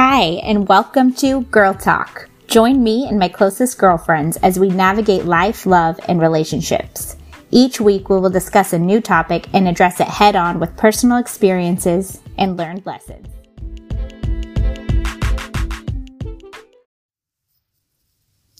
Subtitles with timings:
[0.00, 2.28] Hi, and welcome to Girl Talk.
[2.46, 7.16] Join me and my closest girlfriends as we navigate life, love, and relationships.
[7.50, 11.18] Each week, we will discuss a new topic and address it head on with personal
[11.18, 13.26] experiences and learned lessons.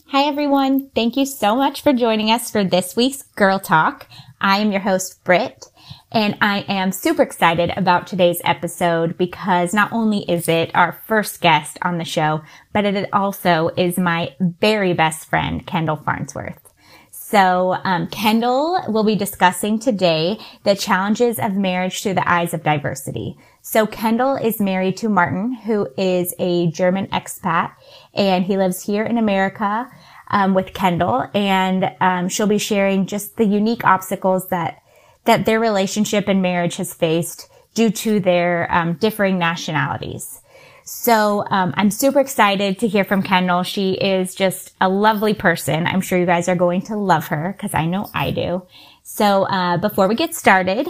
[0.07, 0.91] Hi, everyone.
[0.93, 4.09] Thank you so much for joining us for this week's Girl Talk.
[4.41, 5.67] I am your host, Britt,
[6.11, 11.41] and I am super excited about today's episode because not only is it our first
[11.41, 16.61] guest on the show, but it also is my very best friend, Kendall Farnsworth.
[17.11, 22.63] So, um, Kendall will be discussing today the challenges of marriage through the eyes of
[22.63, 23.37] diversity.
[23.61, 27.73] So, Kendall is married to Martin, who is a German expat,
[28.15, 29.91] and he lives here in America
[30.29, 34.81] um, with Kendall, and um, she'll be sharing just the unique obstacles that
[35.29, 40.41] that their relationship and marriage has faced due to their um, differing nationalities.
[40.85, 43.63] So um, I'm super excited to hear from Kendall.
[43.63, 45.87] She is just a lovely person.
[45.87, 48.67] I'm sure you guys are going to love her because I know I do.
[49.03, 50.89] So uh, before we get started,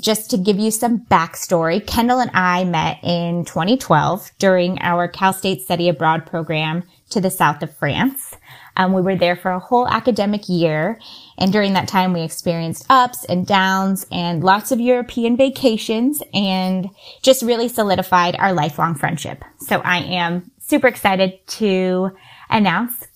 [0.00, 5.32] just to give you some backstory, Kendall and I met in 2012 during our Cal
[5.32, 8.34] State Study Abroad program to the south of France.
[8.76, 10.98] Um, we were there for a whole academic year.
[11.38, 16.88] And during that time, we experienced ups and downs and lots of European vacations and
[17.22, 19.44] just really solidified our lifelong friendship.
[19.60, 22.10] So I am super excited to
[22.50, 23.06] announce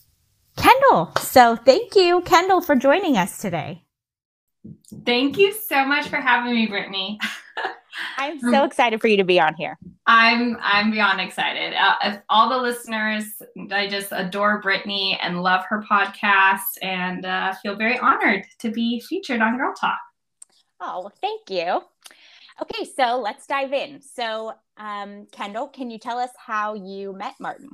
[0.56, 1.12] Kendall.
[1.18, 3.84] So thank you, Kendall, for joining us today.
[5.06, 7.18] Thank you so much for having me, Brittany.
[8.18, 9.78] I'm so excited for you to be on here.
[10.06, 11.74] I'm I'm beyond excited.
[11.74, 13.24] Uh, all the listeners,
[13.70, 19.00] I just adore Brittany and love her podcast, and uh, feel very honored to be
[19.00, 19.98] featured on Girl Talk.
[20.80, 21.82] Oh, thank you.
[22.62, 24.02] Okay, so let's dive in.
[24.02, 27.70] So, um, Kendall, can you tell us how you met Martin?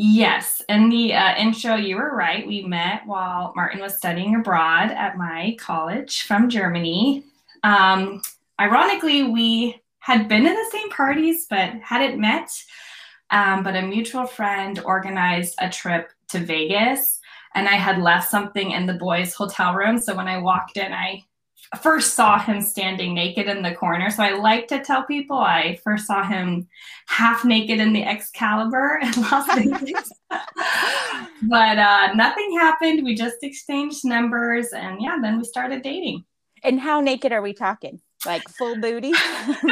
[0.00, 2.46] Yes, in the uh, intro, you were right.
[2.46, 7.24] We met while Martin was studying abroad at my college from Germany.
[7.64, 8.22] Um,
[8.60, 12.50] ironically, we had been in the same parties but hadn't met.
[13.30, 17.20] Um, but a mutual friend organized a trip to Vegas,
[17.54, 19.98] and I had left something in the boys' hotel room.
[19.98, 21.22] So when I walked in, I
[21.82, 24.10] first saw him standing naked in the corner.
[24.10, 26.66] So I like to tell people I first saw him
[27.08, 30.10] half naked in the Excalibur in Las Vegas.
[30.30, 33.04] but uh, nothing happened.
[33.04, 36.24] We just exchanged numbers, and yeah, then we started dating.
[36.64, 38.00] And how naked are we talking?
[38.26, 39.12] Like full booty?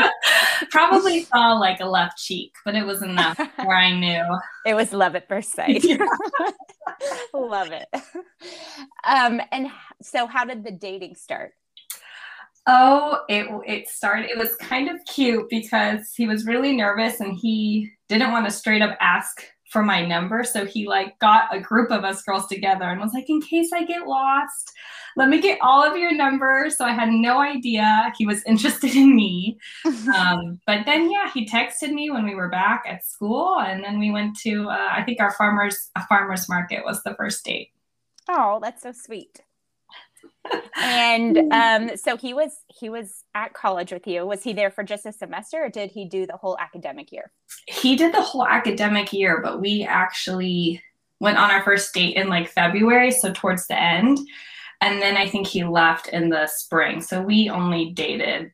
[0.71, 4.25] Probably saw like a left cheek, but it was enough where I knew.
[4.65, 5.85] It was love at first sight.
[7.35, 7.89] love it.
[9.05, 9.69] Um, and
[10.03, 11.53] so how did the dating start?
[12.69, 14.31] Oh, it it started.
[14.31, 18.53] It was kind of cute because he was really nervous and he didn't want to
[18.53, 20.45] straight up ask for my number.
[20.45, 23.71] So he like got a group of us girls together and was like, in case
[23.73, 24.73] I get lost,
[25.17, 26.77] let me get all of your numbers.
[26.77, 29.59] So I had no idea he was interested in me.
[30.15, 33.99] um, but then, yeah, he texted me when we were back at school, and then
[33.99, 37.71] we went to uh, I think our farmers a farmers market was the first date.
[38.29, 39.41] Oh, that's so sweet.
[40.77, 44.27] And um, so he was he was at college with you.
[44.27, 47.33] Was he there for just a semester, or did he do the whole academic year?
[47.67, 50.83] He did the whole academic year, but we actually
[51.21, 54.19] went on our first date in like February, so towards the end.
[54.81, 57.01] And then I think he left in the spring.
[57.01, 58.53] So we only dated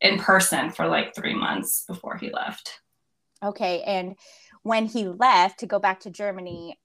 [0.00, 2.80] in person for like three months before he left.
[3.42, 3.82] Okay.
[3.82, 4.16] And
[4.62, 6.78] when he left to go back to Germany,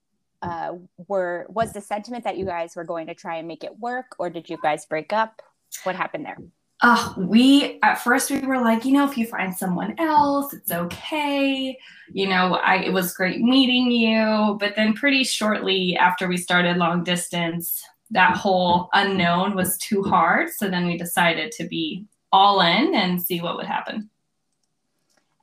[0.43, 0.73] uh,
[1.07, 4.15] were was the sentiment that you guys were going to try and make it work,
[4.19, 5.41] or did you guys break up?
[5.83, 6.37] What happened there?
[6.81, 10.71] Uh, we at first we were like, you know, if you find someone else, it's
[10.71, 11.77] okay.
[12.11, 16.75] You know, I it was great meeting you, but then pretty shortly after we started
[16.75, 20.49] long distance, that whole unknown was too hard.
[20.49, 24.09] So then we decided to be all in and see what would happen.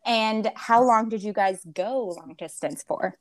[0.04, 3.18] And how long did you guys go long distance for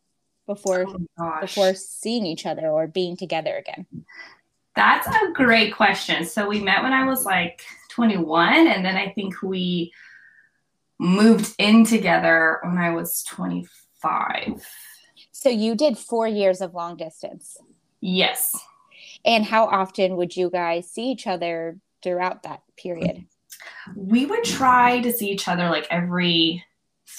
[0.50, 0.86] before
[1.20, 3.86] oh before seeing each other or being together again?
[4.76, 6.26] That's a great question.
[6.26, 9.94] So we met when I was like 21 and then I think we
[10.98, 14.66] moved in together when I was 25.
[15.32, 17.58] So you did 4 years of long distance.
[18.02, 18.58] Yes.
[19.24, 23.26] And how often would you guys see each other throughout that period?
[23.96, 26.64] We would try to see each other like every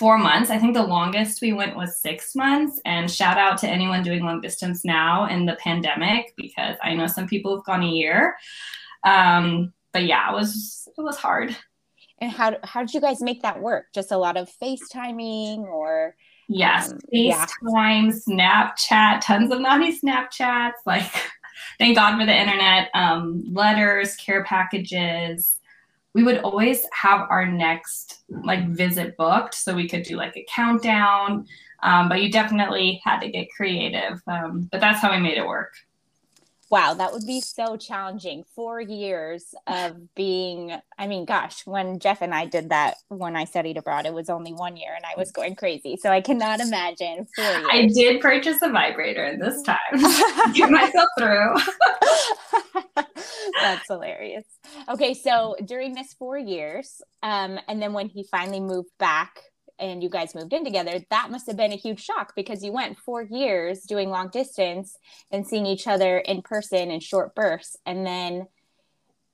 [0.00, 0.48] four months.
[0.48, 2.80] I think the longest we went was six months.
[2.86, 7.06] And shout out to anyone doing long distance now in the pandemic because I know
[7.06, 8.34] some people have gone a year.
[9.04, 11.54] Um, but yeah, it was it was hard.
[12.18, 13.88] And how how did you guys make that work?
[13.94, 16.16] Just a lot of FaceTiming or
[16.48, 18.72] Yes, um, FaceTime, yeah.
[18.74, 20.80] Snapchat, tons of naughty Snapchats.
[20.84, 21.08] Like,
[21.78, 22.88] thank God for the internet.
[22.94, 25.60] Um, letters, care packages.
[26.14, 30.46] We would always have our next like visit booked, so we could do like a
[30.52, 31.46] countdown.
[31.82, 34.20] Um, but you definitely had to get creative.
[34.26, 35.72] Um, but that's how we made it work.
[36.70, 38.44] Wow, that would be so challenging.
[38.54, 43.44] Four years of being, I mean, gosh, when Jeff and I did that when I
[43.44, 45.96] studied abroad, it was only one year and I was going crazy.
[45.96, 47.66] So I cannot imagine four years.
[47.72, 51.56] I did purchase a vibrator this time, get myself through.
[53.60, 54.44] That's hilarious.
[54.88, 59.42] Okay, so during this four years, um, and then when he finally moved back
[59.80, 62.72] and you guys moved in together, that must have been a huge shock because you
[62.72, 64.96] went four years doing long distance
[65.30, 68.46] and seeing each other in person in short bursts, and then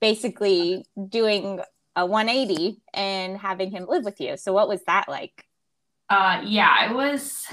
[0.01, 1.61] basically doing
[1.97, 4.37] a 180 and having him live with you.
[4.37, 5.45] So, what was that like?
[6.09, 7.45] Uh, yeah, it was.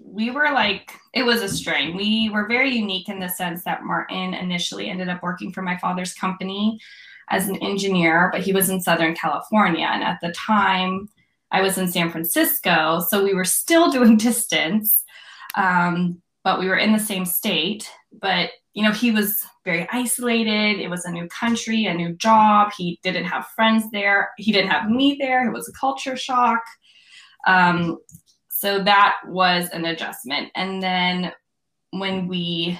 [0.00, 1.96] We were like, it was a strain.
[1.96, 5.76] We were very unique in the sense that Martin initially ended up working for my
[5.76, 6.78] father's company
[7.30, 9.86] as an engineer, but he was in Southern California.
[9.90, 11.08] And at the time,
[11.50, 15.04] I was in San Francisco, so we were still doing distance,
[15.54, 17.90] um, but we were in the same state.
[18.12, 20.80] But you know, he was very isolated.
[20.80, 22.70] It was a new country, a new job.
[22.76, 24.30] He didn't have friends there.
[24.36, 25.48] He didn't have me there.
[25.48, 26.60] It was a culture shock.
[27.46, 27.98] Um,
[28.48, 30.50] so that was an adjustment.
[30.54, 31.32] And then
[31.90, 32.78] when we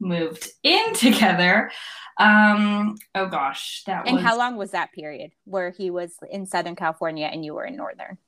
[0.00, 1.70] moved in together,
[2.18, 4.24] um, oh gosh, that and was.
[4.24, 7.76] how long was that period where he was in Southern California and you were in
[7.76, 8.18] Northern?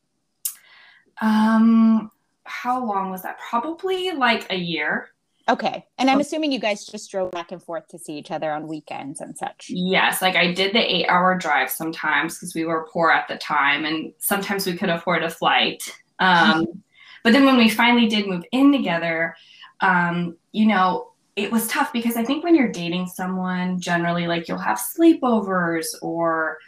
[1.20, 2.11] Um,
[2.44, 3.38] how long was that?
[3.38, 5.11] Probably like a year.
[5.49, 5.84] Okay.
[5.99, 8.69] And I'm assuming you guys just drove back and forth to see each other on
[8.69, 9.67] weekends and such.
[9.69, 10.22] Yes.
[10.22, 13.84] Like I did the eight hour drive sometimes because we were poor at the time
[13.84, 15.82] and sometimes we could afford a flight.
[16.20, 16.67] Um,
[17.25, 19.34] but then when we finally did move in together,
[19.81, 24.46] um, you know, it was tough because I think when you're dating someone, generally, like
[24.46, 26.58] you'll have sleepovers or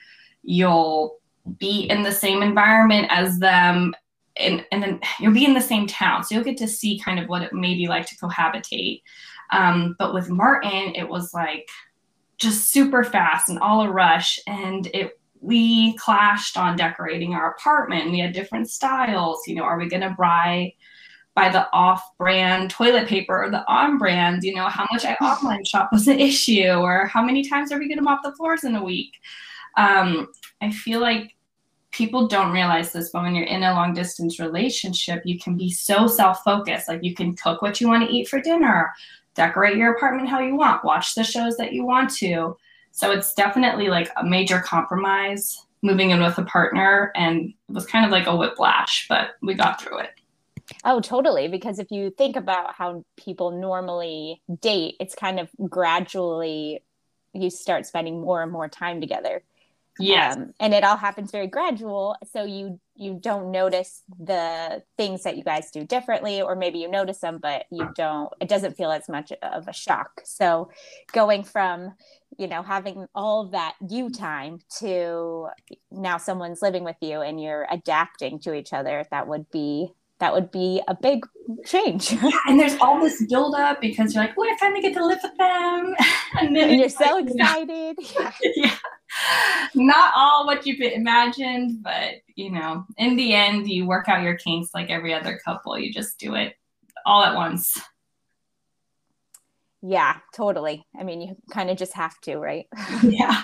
[0.42, 1.18] you'll
[1.58, 3.94] be in the same environment as them
[4.36, 6.24] and, and then you'll be in the same town.
[6.24, 9.02] So you'll get to see kind of what it may be like to cohabitate.
[9.50, 11.68] Um, but with Martin, it was like
[12.38, 14.38] just super fast and all a rush.
[14.46, 18.12] And it we clashed on decorating our apartment.
[18.12, 19.42] We had different styles.
[19.46, 20.72] You know, are we going to buy
[21.34, 25.88] by the off-brand toilet paper or the on-brand you know how much i online shop
[25.92, 28.76] was an issue or how many times are we going to mop the floors in
[28.76, 29.14] a week?
[29.76, 30.28] Um,
[30.60, 31.34] i feel like
[31.90, 35.70] people don't realize this but when you're in a long distance relationship you can be
[35.70, 36.88] so self-focused.
[36.88, 38.92] Like you can cook what you want to eat for dinner
[39.34, 42.54] decorate your apartment how you want watch the shows that you want to.
[42.90, 47.86] So it's definitely like a major compromise moving in with a partner and it was
[47.86, 50.10] kind of like a whiplash but we got through it
[50.84, 51.48] Oh, totally.
[51.48, 56.82] Because if you think about how people normally date, it's kind of gradually
[57.32, 59.42] you start spending more and more time together.
[59.98, 60.32] Yeah.
[60.32, 62.16] Um, and it all happens very gradual.
[62.32, 66.88] So you you don't notice the things that you guys do differently, or maybe you
[66.88, 70.20] notice them, but you don't, it doesn't feel as much of a shock.
[70.24, 70.70] So
[71.12, 71.94] going from,
[72.38, 75.48] you know, having all that you time to
[75.90, 79.92] now someone's living with you and you're adapting to each other, that would be
[80.22, 81.26] that would be a big
[81.66, 82.12] change.
[82.12, 85.18] yeah, and there's all this buildup because you're like, oh, I finally get to live
[85.20, 85.96] with them.
[86.38, 87.96] and then and you're so like, excited.
[87.98, 88.32] Yeah.
[88.54, 88.76] yeah.
[89.74, 94.36] Not all what you imagined, but you know, in the end, you work out your
[94.36, 95.76] kinks like every other couple.
[95.76, 96.54] You just do it
[97.04, 97.76] all at once.
[99.82, 100.86] Yeah, totally.
[100.96, 102.66] I mean, you kind of just have to, right?
[103.02, 103.42] Yeah.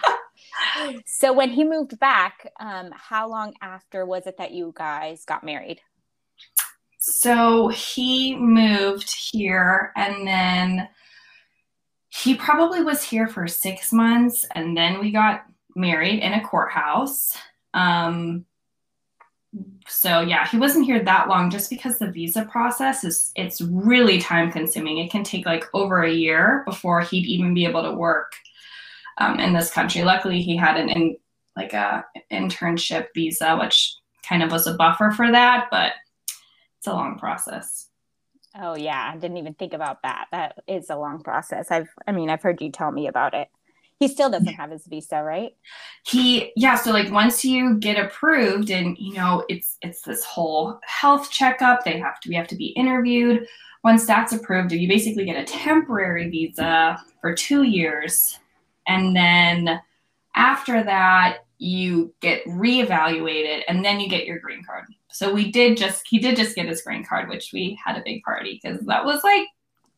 [1.07, 5.43] so when he moved back, um, how long after was it that you guys got
[5.43, 5.81] married?
[7.09, 10.89] So he moved here and then
[12.09, 17.37] he probably was here for six months and then we got married in a courthouse.
[17.75, 18.45] Um,
[19.87, 24.21] so yeah, he wasn't here that long just because the visa process is it's really
[24.21, 24.99] time consuming.
[24.99, 28.33] It can take like over a year before he'd even be able to work
[29.19, 30.03] um, in this country.
[30.03, 31.17] Luckily, he had an in
[31.57, 33.95] like a internship visa, which
[34.29, 35.93] kind of was a buffer for that, but
[36.89, 37.89] a long process.
[38.59, 40.27] Oh yeah, I didn't even think about that.
[40.33, 41.71] That is a long process.
[41.71, 43.49] I've I mean, I've heard you tell me about it.
[44.01, 45.53] He still doesn't have his visa, right?
[46.05, 50.79] He yeah, so like once you get approved and you know, it's it's this whole
[50.85, 53.47] health checkup, they have to we have to be interviewed.
[53.85, 58.39] Once that's approved, you basically get a temporary visa for 2 years.
[58.87, 59.81] And then
[60.35, 64.85] after that, you get reevaluated and then you get your green card.
[65.11, 68.03] So we did just he did just get his green card, which we had a
[68.05, 69.47] big party because that was like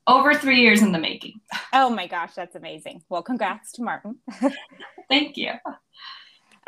[0.06, 1.40] over three years in the making.
[1.72, 3.02] Oh my gosh, that's amazing.
[3.08, 4.16] Well, congrats to Martin.
[5.08, 5.52] Thank you.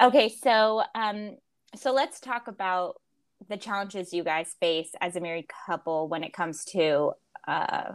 [0.01, 1.37] Okay, so um,
[1.75, 3.01] so let's talk about
[3.49, 7.13] the challenges you guys face as a married couple when it comes to
[7.47, 7.93] uh,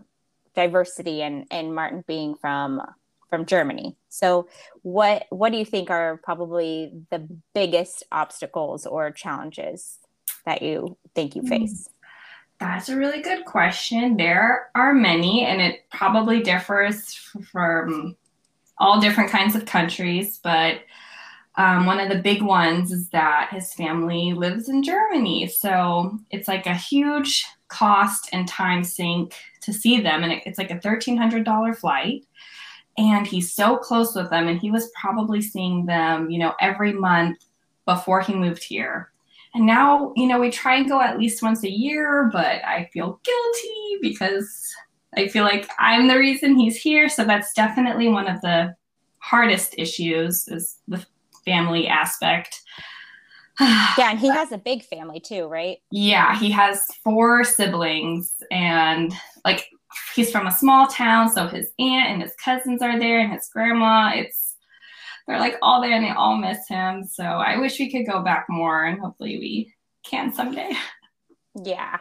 [0.56, 2.82] diversity and and Martin being from
[3.30, 3.96] from Germany.
[4.10, 4.48] So
[4.82, 10.00] what what do you think are probably the biggest obstacles or challenges
[10.48, 11.50] that you think you hmm.
[11.50, 11.90] face?
[12.60, 14.18] That's a really good question.
[14.18, 17.14] There are many, and it probably differs
[17.52, 18.16] from
[18.80, 20.80] all different kinds of countries, but
[21.56, 25.48] um, one of the big ones is that his family lives in Germany.
[25.48, 30.24] So it's like a huge cost and time sink to see them.
[30.24, 32.26] And it, it's like a $1,300 flight.
[32.98, 34.48] And he's so close with them.
[34.48, 37.44] And he was probably seeing them, you know, every month
[37.86, 39.12] before he moved here.
[39.54, 42.90] And now, you know, we try and go at least once a year, but I
[42.94, 44.74] feel guilty because
[45.16, 47.10] I feel like I'm the reason he's here.
[47.10, 48.76] So that's definitely one of the
[49.20, 51.06] hardest issues is the
[51.46, 52.62] family aspect.
[53.60, 55.80] yeah, and he has a big family too, right?
[55.92, 59.14] Yeah, he has four siblings and
[59.44, 59.68] like
[60.16, 63.50] he's from a small town, so his aunt and his cousins are there and his
[63.52, 64.12] grandma.
[64.14, 64.47] It's
[65.28, 67.04] they're like all there and they all miss him.
[67.04, 69.74] So I wish we could go back more and hopefully we
[70.06, 70.72] can someday.
[71.64, 71.98] Yeah.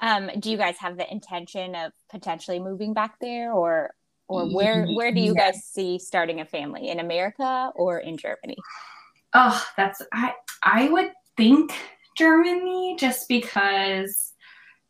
[0.00, 3.94] Um, do you guys have the intention of potentially moving back there or
[4.26, 5.54] or where where do you yes.
[5.54, 8.56] guys see starting a family in America or in Germany?
[9.34, 10.32] Oh, that's I
[10.64, 11.72] I would think
[12.18, 14.32] Germany just because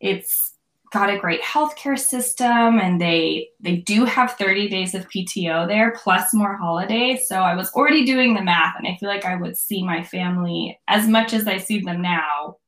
[0.01, 0.55] it's
[0.93, 5.95] got a great healthcare system and they they do have 30 days of PTO there
[6.03, 7.27] plus more holidays.
[7.27, 10.03] So I was already doing the math and I feel like I would see my
[10.03, 12.59] family as much as I see them now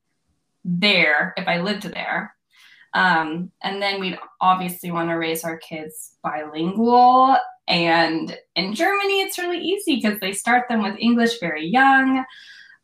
[0.65, 2.35] there if I lived there.
[2.95, 7.37] Um, and then we'd obviously want to raise our kids bilingual.
[7.67, 12.25] And in Germany, it's really easy because they start them with English very young.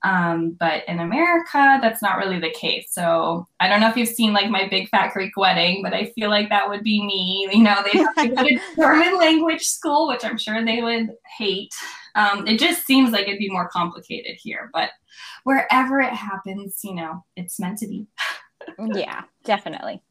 [0.03, 2.87] Um, but in America, that's not really the case.
[2.91, 6.07] So I don't know if you've seen like my big fat Greek wedding, but I
[6.15, 7.49] feel like that would be me.
[7.61, 11.11] You know, they have to go to German language school, which I'm sure they would
[11.37, 11.75] hate.
[12.15, 14.91] Um, it just seems like it'd be more complicated here, but
[15.45, 18.07] wherever it happens, you know, it's meant to be.
[18.95, 20.03] yeah, definitely.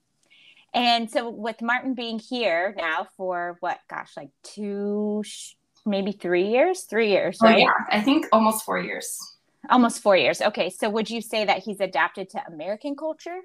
[0.73, 5.23] And so with Martin being here now for what, gosh, like two,
[5.85, 7.59] maybe three years, three years, oh, right?
[7.59, 9.17] yeah, I think almost four years.
[9.69, 10.41] Almost four years.
[10.41, 10.69] Okay.
[10.69, 13.39] So would you say that he's adapted to American culture?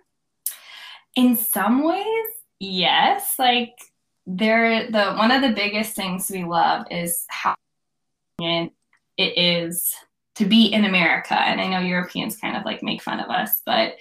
[1.16, 2.26] In some ways,
[2.60, 3.34] yes.
[3.38, 3.78] Like
[4.26, 7.54] there, the one of the biggest things we love is how
[8.40, 8.72] it
[9.18, 9.94] is
[10.36, 11.34] to be in America.
[11.34, 13.94] And I know Europeans kind of like make fun of us, but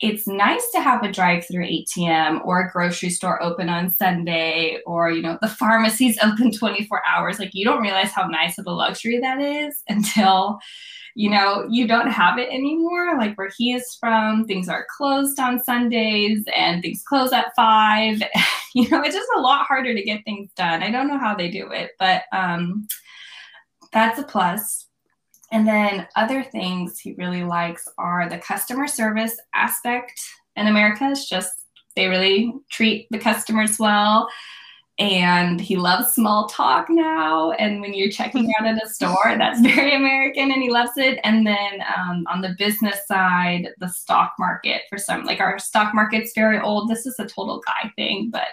[0.00, 5.10] it's nice to have a drive-through ATM or a grocery store open on Sunday or
[5.10, 7.38] you know the pharmacy's open 24 hours.
[7.38, 10.58] Like you don't realize how nice of a luxury that is until
[11.14, 13.16] you know you don't have it anymore.
[13.16, 18.22] Like where he is from things are closed on Sundays and things close at 5
[18.74, 20.82] you know it's just a lot harder to get things done.
[20.82, 22.86] I don't know how they do it but um
[23.92, 24.85] that's a plus
[25.52, 30.20] and then other things he really likes are the customer service aspect
[30.56, 31.52] in America It's just
[31.94, 34.28] they really treat the customers well.
[34.98, 37.50] And he loves small talk now.
[37.52, 41.18] And when you're checking out at a store, that's very American and he loves it.
[41.22, 45.94] And then um, on the business side, the stock market for some, like our stock
[45.94, 46.88] market's very old.
[46.88, 48.48] This is a total guy thing, but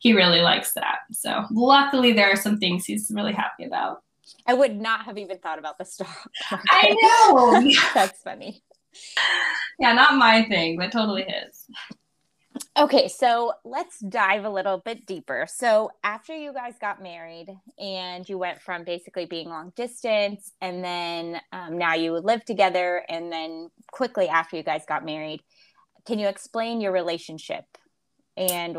[0.00, 0.98] he really likes that.
[1.12, 4.02] So luckily, there are some things he's really happy about.
[4.46, 6.08] I would not have even thought about the stock.
[6.50, 6.68] Market.
[6.70, 6.96] I
[7.62, 7.72] know.
[7.94, 8.62] That's funny.
[9.78, 11.66] Yeah, not my thing, but totally his.
[12.76, 15.46] Okay, so let's dive a little bit deeper.
[15.48, 17.48] So, after you guys got married
[17.78, 23.04] and you went from basically being long distance, and then um, now you live together,
[23.08, 25.40] and then quickly after you guys got married,
[26.06, 27.64] can you explain your relationship
[28.36, 28.78] and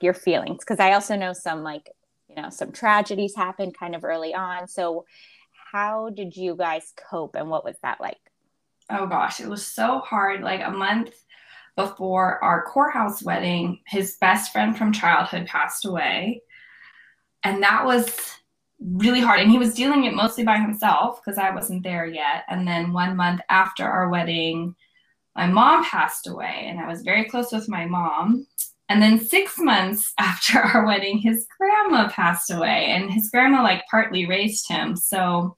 [0.00, 0.58] your feelings?
[0.60, 1.90] Because I also know some like
[2.28, 4.68] you know some tragedies happened kind of early on.
[4.68, 5.04] So
[5.72, 8.18] how did you guys cope and what was that like?
[8.90, 10.42] Oh gosh it was so hard.
[10.42, 11.14] Like a month
[11.76, 16.42] before our courthouse wedding his best friend from childhood passed away.
[17.44, 18.14] And that was
[18.80, 19.40] really hard.
[19.40, 22.44] And he was dealing it mostly by himself because i wasn't there yet.
[22.48, 24.74] And then one month after our wedding
[25.38, 28.44] my mom passed away and i was very close with my mom
[28.88, 33.84] and then six months after our wedding, his grandma passed away, and his grandma like
[33.90, 34.96] partly raised him.
[34.96, 35.56] So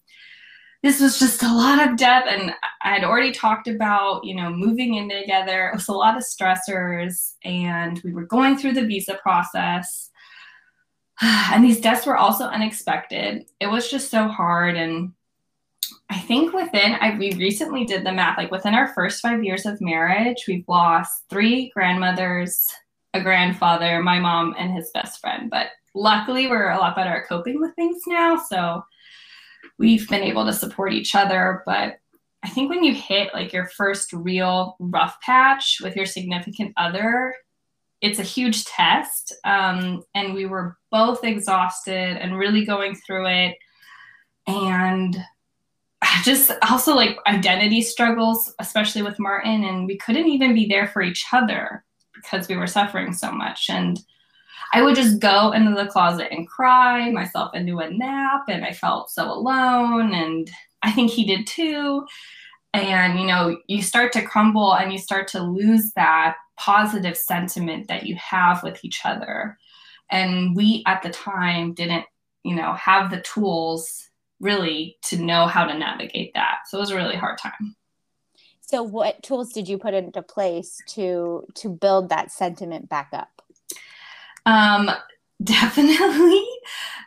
[0.83, 4.51] this was just a lot of depth and i had already talked about you know
[4.51, 5.69] moving in together.
[5.69, 10.11] It was a lot of stressors and we were going through the visa process.
[11.23, 13.45] And these deaths were also unexpected.
[13.61, 15.13] It was just so hard and
[16.09, 19.67] i think within i we recently did the math like within our first five years
[19.67, 22.69] of marriage we've lost three grandmothers
[23.15, 27.29] a grandfather my mom and his best friend but luckily we're a lot better at
[27.29, 28.83] coping with things now so
[29.81, 31.63] we've been able to support each other.
[31.67, 31.99] But
[32.43, 37.35] I think when you hit like your first real rough patch with your significant other,
[38.01, 39.35] it's a huge test.
[39.45, 43.57] Um, and we were both exhausted and really going through it.
[44.47, 45.17] And
[46.23, 49.65] just also like identity struggles, especially with Martin.
[49.65, 51.85] And we couldn't even be there for each other
[52.23, 53.67] because we were suffering so much.
[53.69, 53.99] And
[54.73, 58.73] I would just go into the closet and cry myself into a nap, and I
[58.73, 60.15] felt so alone.
[60.15, 60.51] And
[60.83, 62.07] I think he did too.
[62.73, 67.89] And, you know, you start to crumble and you start to lose that positive sentiment
[67.89, 69.59] that you have with each other.
[70.09, 72.05] And we at the time didn't,
[72.45, 74.09] you know, have the tools
[74.39, 76.61] really to know how to navigate that.
[76.69, 77.75] So it was a really hard time.
[78.71, 83.43] So what tools did you put into place to to build that sentiment back up?
[84.47, 84.89] Um,
[85.43, 86.47] definitely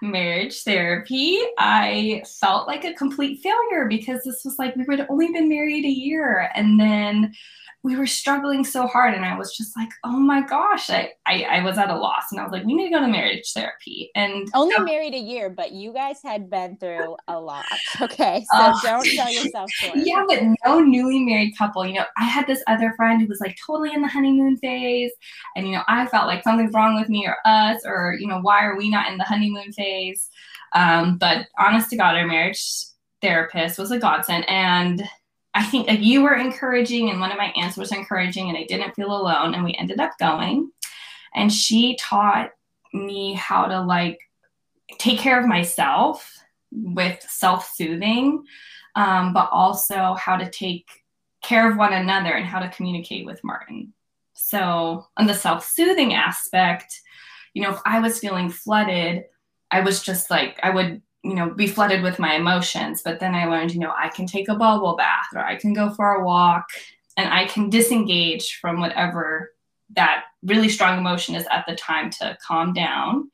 [0.02, 1.40] marriage therapy.
[1.58, 5.86] I felt like a complete failure because this was like we had only been married
[5.86, 7.34] a year and then
[7.84, 11.44] we were struggling so hard and i was just like oh my gosh I, I,
[11.44, 13.52] I was at a loss and i was like we need to go to marriage
[13.54, 17.66] therapy and only married a year but you guys had been through a lot
[18.02, 18.46] okay?
[18.52, 19.98] So uh, don't tell yourself short.
[19.98, 23.40] Yeah but no newly married couple you know i had this other friend who was
[23.40, 25.12] like totally in the honeymoon phase
[25.56, 28.40] and you know i felt like something's wrong with me or us or you know
[28.40, 30.30] why are we not in the honeymoon phase?
[30.76, 32.66] Um, but honest to god our marriage
[33.22, 35.04] therapist was a godsend and
[35.54, 38.64] I think like you were encouraging and one of my aunts was encouraging and I
[38.64, 40.72] didn't feel alone and we ended up going.
[41.36, 42.52] And she taught
[42.94, 44.20] me how to like
[44.98, 46.32] take care of myself
[46.72, 48.44] with self-soothing
[48.96, 50.88] um, but also how to take
[51.44, 53.94] care of one another and how to communicate with martin.
[54.34, 57.02] So on the self-soothing aspect
[57.54, 59.26] you know if i was feeling flooded
[59.72, 63.34] i was just like i would you know be flooded with my emotions but then
[63.34, 66.16] i learned you know i can take a bubble bath or i can go for
[66.16, 66.66] a walk
[67.18, 69.52] and i can disengage from whatever
[69.96, 73.30] that really strong emotion is at the time to calm down.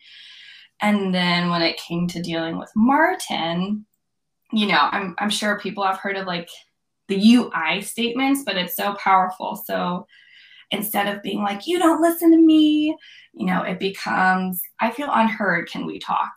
[0.82, 3.86] And then when it came to dealing with martin
[4.52, 6.50] you know i'm, I'm sure people have heard of like
[7.08, 9.62] the ui statements but it's so powerful.
[9.66, 10.08] So
[10.72, 12.96] instead of being like you don't listen to me
[13.34, 15.70] you know it becomes i feel unheard.
[15.70, 16.32] Can we talk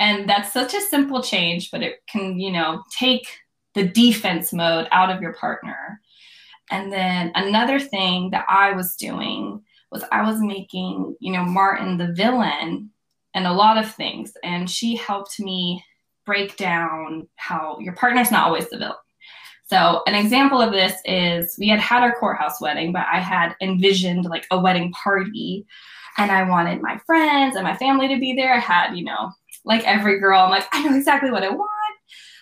[0.00, 3.28] and that's such a simple change, but it can, you know, take
[3.74, 6.00] the defense mode out of your partner.
[6.70, 11.98] And then another thing that I was doing was I was making, you know, Martin
[11.98, 12.90] the villain
[13.34, 14.32] and a lot of things.
[14.42, 15.84] And she helped me
[16.24, 18.94] break down how your partner's not always the villain.
[19.66, 23.54] So, an example of this is we had had our courthouse wedding, but I had
[23.60, 25.66] envisioned like a wedding party
[26.16, 28.52] and I wanted my friends and my family to be there.
[28.52, 29.30] I had, you know,
[29.64, 31.70] like every girl, I'm like, I know exactly what I want.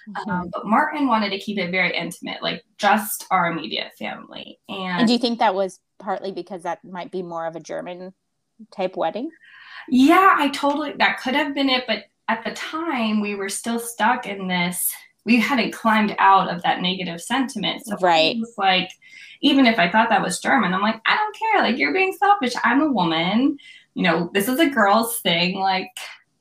[0.08, 0.30] Mm-hmm.
[0.30, 4.58] Um, but Martin wanted to keep it very intimate, like just our immediate family.
[4.68, 7.60] And, and do you think that was partly because that might be more of a
[7.60, 8.14] German
[8.70, 9.30] type wedding?
[9.88, 11.84] Yeah, I totally, that could have been it.
[11.86, 14.92] But at the time, we were still stuck in this.
[15.24, 17.84] We hadn't climbed out of that negative sentiment.
[17.84, 18.36] So right.
[18.36, 18.90] it was like,
[19.40, 21.62] even if I thought that was German, I'm like, I don't care.
[21.62, 22.54] Like, you're being selfish.
[22.64, 23.58] I'm a woman.
[23.94, 25.58] You know, this is a girl's thing.
[25.58, 25.90] Like,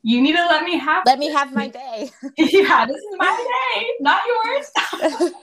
[0.03, 2.09] you need to let me have let me have my day.
[2.37, 5.31] Yeah this is my day not yours.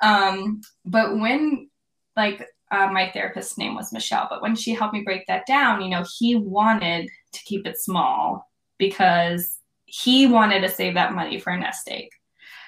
[0.00, 1.68] Um but when
[2.16, 5.80] like uh, my therapist's name was michelle but when she helped me break that down
[5.80, 11.40] you know he wanted to keep it small because he wanted to save that money
[11.40, 12.08] for a nest egg.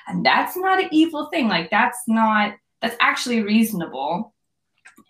[0.08, 4.34] And that's not an evil thing like that's not that's actually reasonable.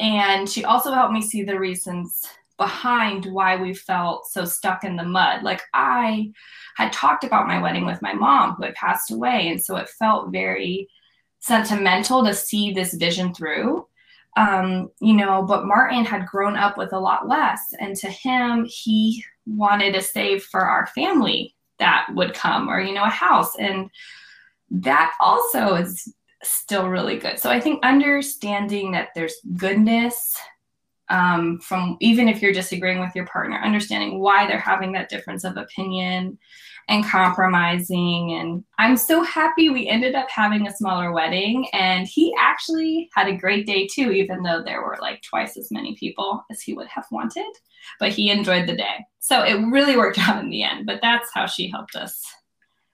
[0.01, 2.27] And she also helped me see the reasons
[2.61, 5.43] behind why we felt so stuck in the mud.
[5.43, 6.31] Like I
[6.77, 9.49] had talked about my wedding with my mom who had passed away.
[9.49, 10.87] And so it felt very
[11.39, 13.87] sentimental to see this vision through.
[14.37, 17.75] Um, you know, but Martin had grown up with a lot less.
[17.81, 22.93] And to him, he wanted to save for our family that would come or, you
[22.93, 23.57] know, a house.
[23.59, 23.89] And
[24.71, 27.39] that also is still really good.
[27.39, 30.37] So I think understanding that there's goodness
[31.11, 35.45] um, from even if you're disagreeing with your partner, understanding why they're having that difference
[35.45, 36.39] of opinion
[36.89, 38.33] and compromising.
[38.33, 41.69] And I'm so happy we ended up having a smaller wedding.
[41.73, 45.71] And he actually had a great day too, even though there were like twice as
[45.71, 47.51] many people as he would have wanted.
[47.99, 49.05] But he enjoyed the day.
[49.21, 50.87] So it really worked out in the end.
[50.87, 52.21] But that's how she helped us.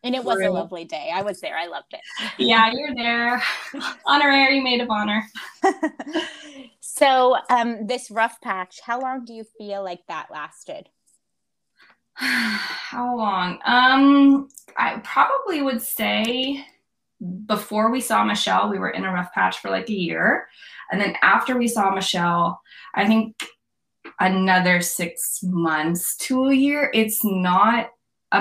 [0.06, 1.10] And it was a lovely day.
[1.12, 1.58] I was there.
[1.58, 2.00] I loved it.
[2.38, 3.42] yeah, you're there.
[4.06, 5.24] Honorary maid of honor.
[6.80, 10.88] so, um, this rough patch, how long do you feel like that lasted?
[12.14, 13.58] How long?
[13.64, 16.64] Um, I probably would say
[17.46, 20.46] before we saw Michelle, we were in a rough patch for like a year.
[20.92, 22.60] And then after we saw Michelle,
[22.94, 23.44] I think
[24.20, 26.90] another six months to a year.
[26.94, 27.90] It's not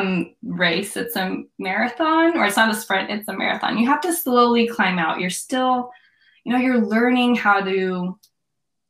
[0.01, 3.77] a race, it's a marathon, or it's not a sprint, it's a marathon.
[3.77, 5.19] You have to slowly climb out.
[5.19, 5.91] You're still,
[6.43, 8.19] you know, you're learning how to,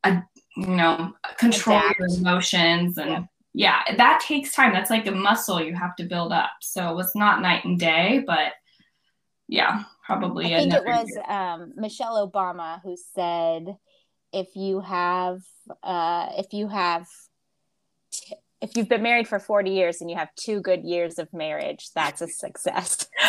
[0.04, 0.22] uh,
[0.56, 2.00] you know, control Adapt.
[2.00, 3.10] your emotions and.
[3.10, 3.24] Yeah
[3.58, 4.74] yeah, that takes time.
[4.74, 6.52] That's like a muscle you have to build up.
[6.60, 8.52] So it's not night and day, but
[9.48, 10.54] yeah, probably.
[10.54, 13.78] I think it was um, Michelle Obama who said,
[14.34, 15.40] if you have,
[15.82, 17.08] uh, if you have
[18.12, 21.32] t- if you've been married for 40 years and you have two good years of
[21.34, 23.08] marriage, that's a success.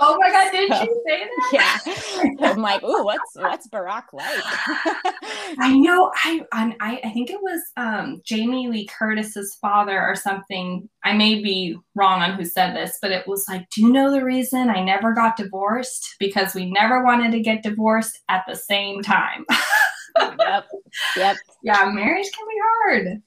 [0.00, 2.30] oh my God, did so, you say that?
[2.40, 2.50] Yeah.
[2.50, 4.26] I'm like, ooh, what's what's Barack like?
[5.58, 6.10] I know.
[6.24, 10.88] I, I I think it was um, Jamie Lee Curtis's father or something.
[11.04, 14.10] I may be wrong on who said this, but it was like, do you know
[14.10, 16.16] the reason I never got divorced?
[16.18, 19.46] Because we never wanted to get divorced at the same time.
[20.38, 20.68] yep.
[21.16, 21.36] Yep.
[21.62, 23.22] Yeah, marriage can be hard.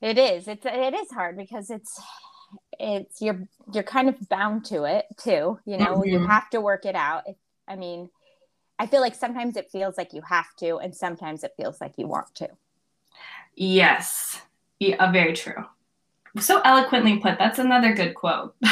[0.00, 0.48] It is.
[0.48, 2.00] It's it is hard because it's
[2.78, 5.58] it's you're you're kind of bound to it too.
[5.64, 6.08] You know, mm-hmm.
[6.08, 7.24] you have to work it out.
[7.26, 7.36] It,
[7.68, 8.08] I mean,
[8.78, 11.94] I feel like sometimes it feels like you have to, and sometimes it feels like
[11.98, 12.48] you want to.
[13.54, 14.40] Yes,
[14.78, 15.64] yeah, very true.
[16.38, 17.38] So eloquently put.
[17.38, 18.54] That's another good quote.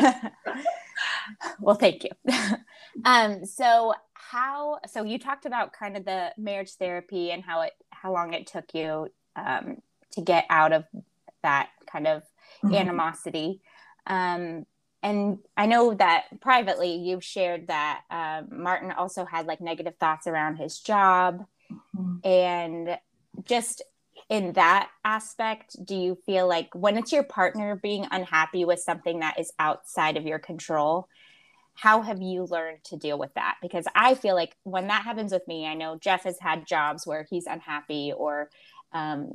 [1.60, 2.10] well, thank you.
[3.04, 4.80] um, so how?
[4.90, 8.46] So you talked about kind of the marriage therapy and how it how long it
[8.46, 9.78] took you um,
[10.16, 10.84] to get out of
[11.42, 12.22] that kind of
[12.64, 12.74] mm-hmm.
[12.74, 13.60] animosity.
[14.06, 14.66] Um,
[15.02, 20.26] and I know that privately you've shared that um, Martin also had like negative thoughts
[20.26, 21.46] around his job.
[21.70, 22.26] Mm-hmm.
[22.28, 22.98] And
[23.44, 23.82] just
[24.28, 29.20] in that aspect, do you feel like when it's your partner being unhappy with something
[29.20, 31.08] that is outside of your control,
[31.74, 33.56] how have you learned to deal with that?
[33.62, 37.06] Because I feel like when that happens with me, I know Jeff has had jobs
[37.06, 38.50] where he's unhappy or
[38.92, 39.32] um,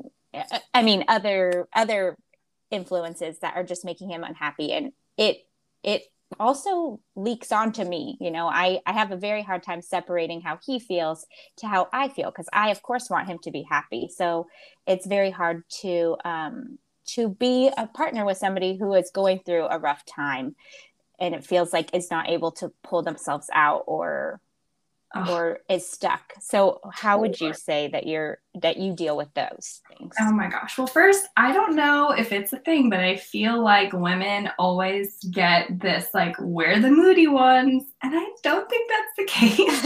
[0.74, 2.18] I mean, other other
[2.70, 5.46] influences that are just making him unhappy, and it
[5.84, 6.04] it
[6.40, 8.18] also leaks onto me.
[8.20, 11.26] You know, I I have a very hard time separating how he feels
[11.58, 14.10] to how I feel because I, of course, want him to be happy.
[14.14, 14.48] So
[14.88, 19.66] it's very hard to um, to be a partner with somebody who is going through
[19.66, 20.56] a rough time
[21.20, 24.42] and it feels like is not able to pull themselves out or
[25.16, 25.34] oh.
[25.34, 26.34] or is stuck.
[26.40, 30.16] So how would you say that you're that you deal with those things?
[30.20, 30.78] Oh my gosh.
[30.78, 35.18] Well, first, I don't know if it's a thing, but I feel like women always
[35.32, 39.82] get this like we're the moody ones, and I don't think that's the case.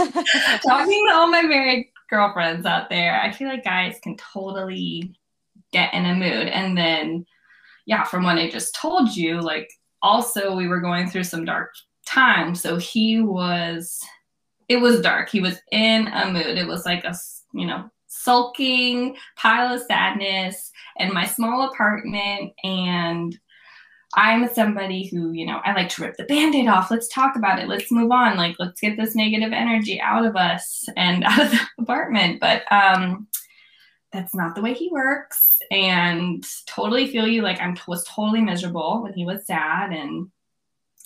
[0.66, 5.16] Talking to all my married girlfriends out there, I feel like guys can totally
[5.72, 7.26] get in a mood and then
[7.86, 9.70] yeah, from what I just told you, like
[10.02, 11.72] also we were going through some dark
[12.06, 12.62] times.
[12.62, 14.00] So he was
[14.70, 15.30] it was dark.
[15.30, 16.58] He was in a mood.
[16.58, 17.16] It was like a,
[17.54, 22.54] you know, sulking pile of sadness in my small apartment.
[22.64, 23.38] And
[24.16, 26.90] I'm somebody who, you know, I like to rip the band aid off.
[26.90, 27.68] Let's talk about it.
[27.68, 28.38] Let's move on.
[28.38, 32.40] Like, let's get this negative energy out of us and out of the apartment.
[32.40, 33.28] But, um,
[34.16, 39.04] that's not the way he works and totally feel you like i was totally miserable
[39.04, 40.32] when he was sad and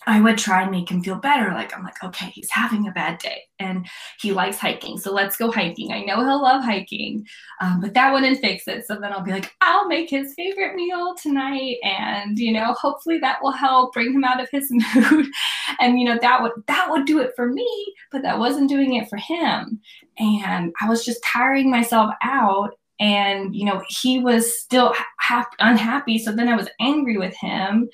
[0.07, 1.51] I would try and make him feel better.
[1.53, 3.85] Like, I'm like, okay, he's having a bad day and
[4.19, 4.97] he likes hiking.
[4.97, 5.91] So let's go hiking.
[5.91, 7.27] I know he'll love hiking,
[7.59, 8.87] um, but that wouldn't fix it.
[8.87, 11.77] So then I'll be like, I'll make his favorite meal tonight.
[11.83, 15.27] And, you know, hopefully that will help bring him out of his mood.
[15.79, 18.95] and, you know, that would, that would do it for me, but that wasn't doing
[18.95, 19.81] it for him.
[20.17, 26.17] And I was just tiring myself out and, you know, he was still ha- unhappy.
[26.17, 27.89] So then I was angry with him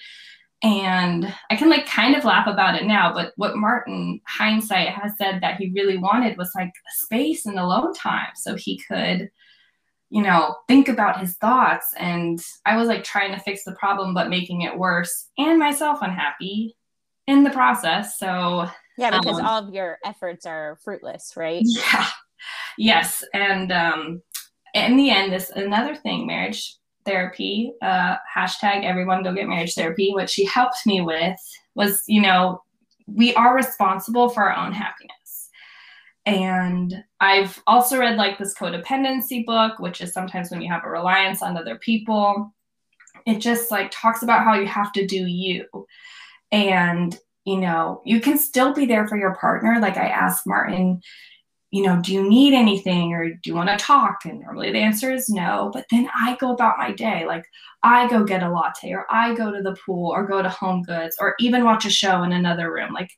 [0.66, 5.16] and I can like kind of laugh about it now, but what Martin hindsight has
[5.16, 9.30] said that he really wanted was like a space and alone time so he could,
[10.10, 11.94] you know, think about his thoughts.
[12.00, 16.00] And I was like trying to fix the problem, but making it worse and myself
[16.02, 16.76] unhappy
[17.28, 18.18] in the process.
[18.18, 21.64] So, yeah, because um, all of your efforts are fruitless, right?
[21.94, 22.08] Yeah.
[22.78, 23.24] Yes.
[23.34, 24.22] And um,
[24.74, 26.76] in the end, this another thing, marriage
[27.06, 31.40] therapy, uh, hashtag everyone go get marriage therapy, what she helped me with
[31.76, 32.62] was, you know,
[33.08, 35.50] we are responsible for our own happiness.
[36.26, 40.90] And I've also read like this codependency book, which is sometimes when you have a
[40.90, 42.52] reliance on other people.
[43.28, 45.66] It just like talks about how you have to do you.
[46.52, 49.78] And, you know, you can still be there for your partner.
[49.80, 51.02] Like I asked Martin,
[51.76, 54.24] you know, do you need anything or do you want to talk?
[54.24, 55.72] And normally the answer is no.
[55.74, 57.26] But then I go about my day.
[57.26, 57.44] Like
[57.84, 61.16] I go get a latte or I go to the pool or go to HomeGoods
[61.20, 62.94] or even watch a show in another room.
[62.94, 63.12] Like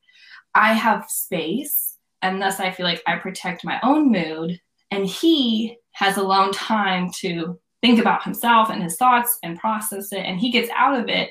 [0.56, 4.60] I have space and thus I feel like I protect my own mood.
[4.89, 10.22] And he has alone time to think about himself and his thoughts and process it.
[10.26, 11.30] And he gets out of it.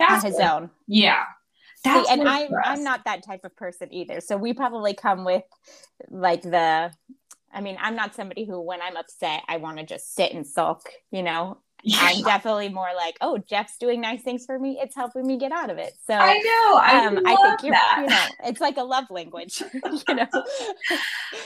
[0.00, 0.70] That's his own.
[0.88, 1.22] Yeah.
[1.84, 4.20] That's See, and I, I'm not that type of person either.
[4.20, 5.44] So we probably come with
[6.08, 6.90] like the,
[7.52, 10.46] I mean, I'm not somebody who, when I'm upset, I want to just sit and
[10.46, 11.98] sulk, you know, yeah.
[12.00, 14.80] I'm definitely more like, oh, Jeff's doing nice things for me.
[14.82, 15.92] It's helping me get out of it.
[16.08, 16.76] So I know.
[16.76, 17.98] I, um, I think you're, that.
[18.00, 19.62] you know, it's like a love language.
[19.72, 20.26] you know,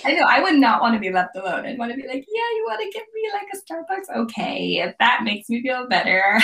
[0.05, 0.25] I know.
[0.27, 1.67] I would not want to be left alone.
[1.67, 4.23] I'd want to be like, yeah, you want to give me like a Starbucks?
[4.23, 6.41] Okay, if that makes me feel better.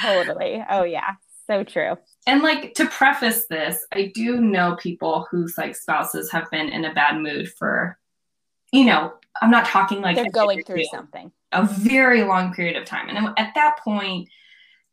[0.00, 0.64] totally.
[0.70, 1.14] Oh yeah,
[1.48, 1.96] so true.
[2.26, 6.84] And like to preface this, I do know people whose like spouses have been in
[6.84, 7.98] a bad mood for,
[8.72, 12.84] you know, I'm not talking like they're going through something a very long period of
[12.84, 13.08] time.
[13.08, 14.28] And at that point,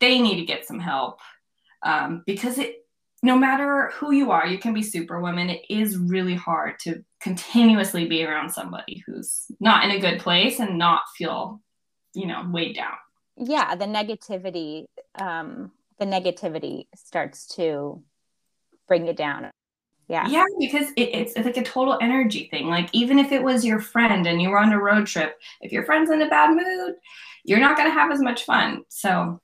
[0.00, 1.20] they need to get some help
[1.82, 2.86] um, because it,
[3.22, 5.50] no matter who you are, you can be superwoman.
[5.50, 10.60] It is really hard to continuously be around somebody who's not in a good place
[10.60, 11.60] and not feel,
[12.14, 12.94] you know, weighed down.
[13.36, 14.86] Yeah, the negativity
[15.18, 18.02] um, the negativity starts to
[18.86, 19.50] bring it down.
[20.08, 20.28] Yeah.
[20.28, 22.68] Yeah because it, it's, it's like a total energy thing.
[22.68, 25.72] Like even if it was your friend and you were on a road trip if
[25.72, 26.94] your friend's in a bad mood
[27.44, 28.82] you're not going to have as much fun.
[28.88, 29.40] So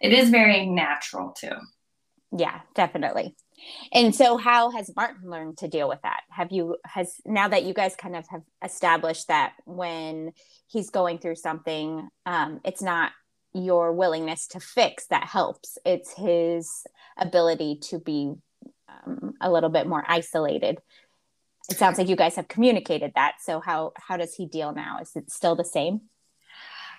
[0.00, 1.54] it is very natural too.
[2.36, 3.36] Yeah definitely.
[3.92, 6.22] And so how has martin learned to deal with that?
[6.30, 10.32] Have you has now that you guys kind of have established that when
[10.66, 13.12] he's going through something um, it's not
[13.64, 15.78] your willingness to fix that helps.
[15.84, 18.34] It's his ability to be
[18.88, 20.78] um, a little bit more isolated.
[21.70, 23.36] It sounds like you guys have communicated that.
[23.42, 24.98] So how how does he deal now?
[25.00, 26.02] Is it still the same?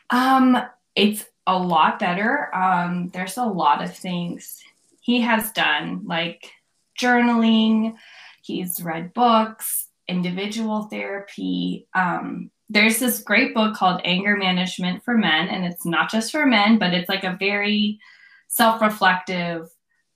[0.10, 0.58] Um,
[0.96, 2.54] it's a lot better.
[2.56, 4.60] Um, there's a lot of things
[5.02, 6.52] he has done, like
[7.00, 7.96] journaling.
[8.44, 11.88] He's read books, individual therapy.
[11.94, 16.46] Um, there's this great book called Anger Management for Men, and it's not just for
[16.46, 18.00] men, but it's like a very
[18.48, 19.70] self reflective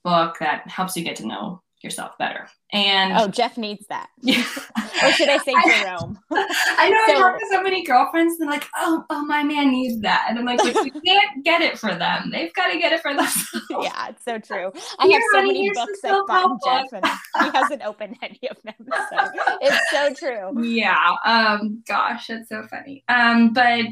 [0.04, 2.48] book that helps you get to know yourself better.
[2.72, 4.10] And oh, Jeff needs that.
[4.28, 6.18] or should I say Jerome?
[6.32, 9.72] I know so, I talk to so many girlfriends and like, oh, oh, my man
[9.72, 10.28] needs that.
[10.30, 12.30] And I'm like, but you can't get it for them.
[12.32, 13.66] They've got to get it for themselves.
[13.70, 14.72] yeah, it's so true.
[15.00, 18.58] I Here, have so honey, many books I've Jeff and he hasn't opened any of
[18.64, 18.74] them.
[19.10, 19.30] So
[19.62, 20.64] it's so true.
[20.64, 21.16] Yeah.
[21.26, 23.04] Um, gosh, it's so funny.
[23.10, 23.86] Um, but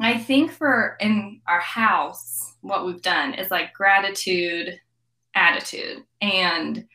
[0.00, 4.80] I think for in our house, what we've done is like gratitude
[5.34, 6.04] attitude.
[6.20, 6.86] And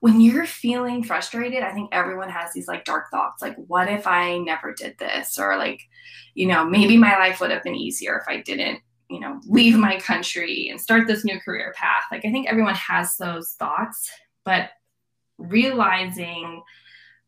[0.00, 4.06] when you're feeling frustrated, I think everyone has these like dark thoughts like, what if
[4.06, 5.38] I never did this?
[5.38, 5.82] Or like,
[6.34, 8.80] you know, maybe my life would have been easier if I didn't,
[9.10, 12.04] you know, leave my country and start this new career path.
[12.12, 14.10] Like, I think everyone has those thoughts,
[14.44, 14.70] but
[15.38, 16.62] realizing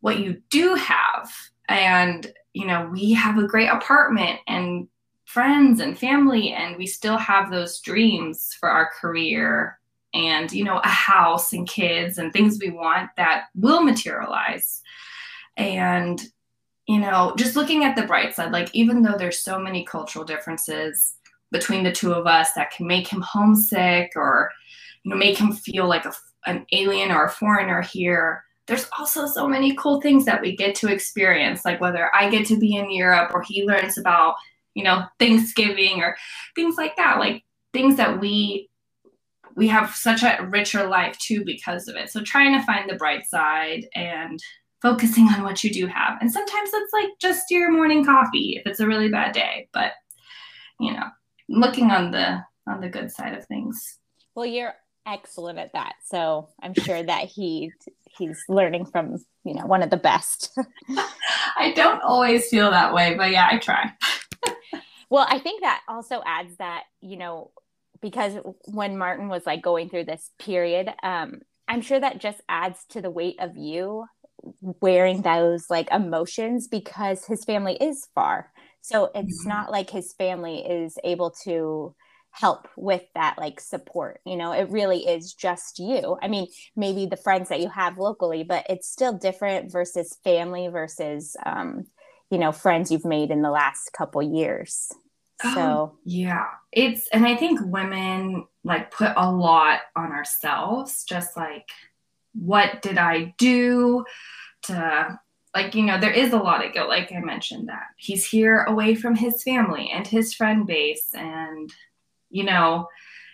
[0.01, 1.31] what you do have
[1.69, 4.89] and, you know, we have a great apartment and
[5.25, 9.79] friends and family, and we still have those dreams for our career
[10.15, 14.83] and you know a house and kids and things we want that will materialize.
[15.57, 16.21] And
[16.87, 20.25] you know just looking at the bright side like even though there's so many cultural
[20.25, 21.15] differences
[21.53, 24.51] between the two of us that can make him homesick or
[25.05, 26.13] you know make him feel like a,
[26.47, 30.75] an alien or a foreigner here there's also so many cool things that we get
[30.75, 34.35] to experience like whether i get to be in europe or he learns about
[34.75, 36.17] you know thanksgiving or
[36.57, 38.70] things like that like things that we
[39.57, 42.11] we have such a richer life too because of it.
[42.11, 44.39] So trying to find the bright side and
[44.83, 46.19] focusing on what you do have.
[46.21, 49.93] And sometimes it's like just your morning coffee if it's a really bad day, but
[50.79, 51.05] you know,
[51.49, 53.99] looking on the on the good side of things.
[54.35, 54.75] Well, you're
[55.07, 55.95] excellent at that.
[56.05, 57.73] So I'm sure that he
[58.17, 60.57] he's learning from, you know, one of the best.
[61.57, 63.93] I don't always feel that way, but yeah, I try.
[65.11, 67.51] well, I think that also adds that, you know,
[68.01, 68.35] because
[68.67, 73.01] when Martin was like going through this period, um, I'm sure that just adds to
[73.01, 74.07] the weight of you
[74.61, 78.53] wearing those like emotions because his family is far.
[78.81, 79.49] So it's mm-hmm.
[79.49, 81.95] not like his family is able to
[82.33, 84.53] help with that like support you know?
[84.53, 86.17] It really is just you.
[86.23, 90.69] I mean maybe the friends that you have locally but it's still different versus family
[90.69, 91.87] versus um
[92.31, 94.93] you know friends you've made in the last couple years
[95.43, 101.05] Oh, so oh, yeah it's and i think women like put a lot on ourselves
[101.05, 101.69] just like
[102.35, 104.05] what did i do
[104.63, 105.19] to
[105.55, 108.65] like you know there is a lot of guilt like i mentioned that he's here
[108.65, 111.73] away from his family and his friend base and
[112.31, 112.89] you know,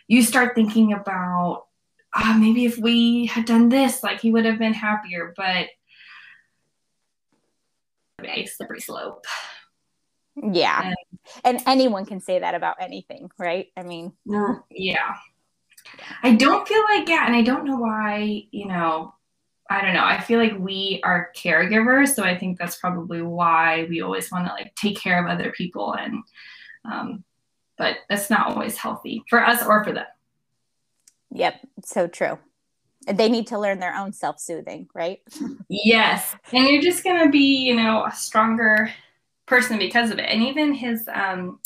[0.09, 1.67] you start thinking about,
[2.17, 5.69] oh, maybe if we had done this, like he would have been happier, but
[8.25, 9.27] a slippery slope.
[10.37, 10.83] Yeah.
[10.83, 10.97] And,
[11.45, 13.69] and anyone can say that about anything, right?
[13.77, 14.13] I mean,
[14.71, 15.15] yeah.
[16.23, 19.15] I don't feel like, yeah, and I don't know why, you know,
[19.69, 20.05] I don't know.
[20.05, 24.47] I feel like we are caregivers, so I think that's probably why we always want
[24.47, 26.23] to like take care of other people and
[26.85, 27.25] um,
[27.77, 30.07] but that's not always healthy for us or for them.
[31.33, 32.39] Yep, so true.
[33.13, 35.21] They need to learn their own self soothing, right?
[35.69, 36.35] yes.
[36.53, 38.91] And you're just going to be, you know, a stronger
[39.47, 40.27] person because of it.
[40.29, 41.61] And even his, um,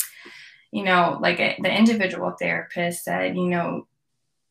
[0.71, 3.87] you know, like a, the individual therapist said, you know,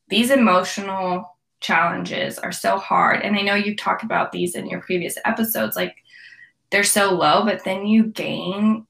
[0.09, 3.21] these emotional challenges are so hard.
[3.21, 5.95] And I know you talked about these in your previous episodes, like
[6.69, 8.85] they're so low, but then you gain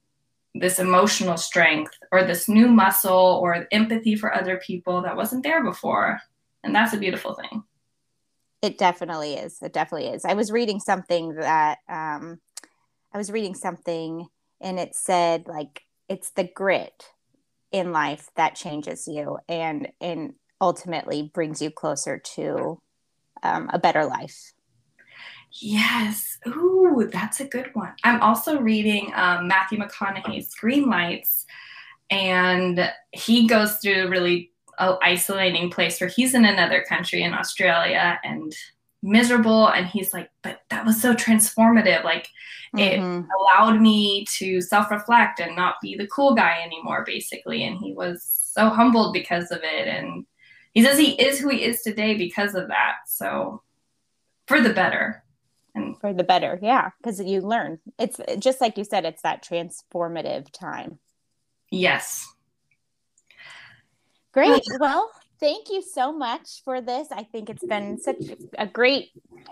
[0.54, 5.64] this emotional strength or this new muscle or empathy for other people that wasn't there
[5.64, 6.20] before.
[6.64, 7.62] And that's a beautiful thing.
[8.60, 9.60] It definitely is.
[9.62, 10.24] It definitely is.
[10.24, 12.38] I was reading something that um,
[13.12, 14.28] I was reading something
[14.62, 17.10] and it said like it's the grit
[17.70, 22.80] in life that changes you and and ultimately brings you closer to
[23.42, 24.52] um, a better life.
[25.60, 26.38] Yes.
[26.46, 27.92] Ooh, that's a good one.
[28.04, 31.44] I'm also reading um, Matthew McConaughey's Green Lights,
[32.10, 37.34] and he goes through a really uh, isolating place where he's in another country in
[37.34, 38.54] Australia and
[39.02, 39.68] miserable.
[39.68, 42.04] And he's like, but that was so transformative.
[42.04, 42.28] Like,
[42.76, 43.28] it mm-hmm.
[43.40, 47.64] allowed me to self reflect and not be the cool guy anymore, basically.
[47.64, 49.88] And he was so humbled because of it.
[49.88, 50.24] And
[50.72, 52.96] he says he is who he is today because of that.
[53.06, 53.62] So,
[54.46, 55.22] for the better
[55.74, 59.42] and for the better yeah because you learn it's just like you said it's that
[59.42, 60.98] transformative time
[61.70, 62.28] yes
[64.32, 65.10] great well
[65.42, 68.22] thank you so much for this i think it's been such
[68.56, 69.08] a great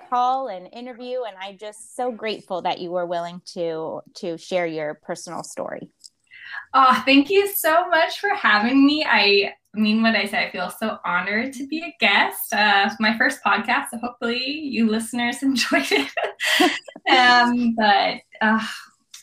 [0.09, 4.67] call and interview and i'm just so grateful that you were willing to to share
[4.67, 5.91] your personal story
[6.73, 9.05] Oh, thank you so much for having me.
[9.07, 10.47] I mean what I say.
[10.47, 12.53] I feel so honored to be a guest.
[12.53, 16.11] Uh, my first podcast, so hopefully you listeners enjoyed it.
[17.11, 18.67] um, but uh,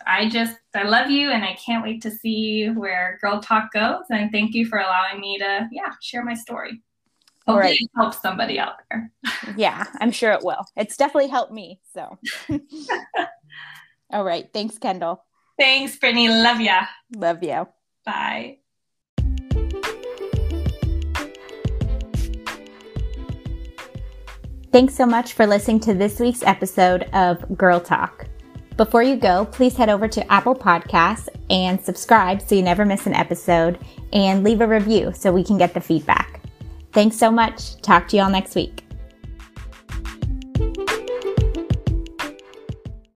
[0.08, 4.06] I just I love you, and I can't wait to see where Girl Talk goes.
[4.10, 6.82] And thank you for allowing me to yeah share my story.
[7.46, 7.82] Hopefully right.
[7.82, 9.12] it helps somebody out there.
[9.58, 10.66] yeah, I'm sure it will.
[10.76, 11.80] It's definitely helped me.
[11.94, 12.18] So.
[14.10, 14.48] All right.
[14.54, 15.24] Thanks, Kendall.
[15.60, 16.30] Thanks, Brittany.
[16.30, 16.86] Love ya.
[17.16, 17.68] Love you.
[18.06, 18.60] Bye.
[24.72, 28.28] Thanks so much for listening to this week's episode of Girl Talk.
[28.78, 33.08] Before you go, please head over to Apple Podcasts and subscribe so you never miss
[33.08, 33.80] an episode
[34.14, 36.42] and leave a review so we can get the feedback.
[36.94, 37.82] Thanks so much.
[37.82, 38.87] Talk to you all next week.